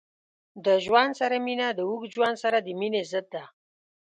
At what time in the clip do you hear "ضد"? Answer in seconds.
3.11-3.25